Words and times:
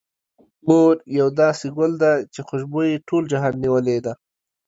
مور 0.67 0.93
يو 1.19 1.27
داسې 1.41 1.65
ګل 1.77 1.91
ده، 2.03 2.13
چې 2.33 2.39
خوشبو 2.47 2.79
يې 2.91 3.03
ټول 3.07 3.23
جهان 3.31 3.53
نيولې 3.63 3.97
ده. 4.05 4.13